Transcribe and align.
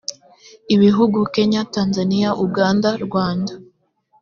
ibihugu 0.75 1.17
kenya 1.33 1.61
tanzania 1.75 2.29
uganda 2.45 2.89
rwanda 3.05 3.53